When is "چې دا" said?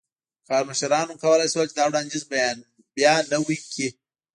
1.69-1.85